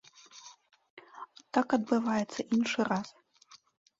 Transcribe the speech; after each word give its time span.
Так 1.57 1.67
адбываецца 1.77 2.41
іншы 2.57 2.81
раз. 2.91 3.09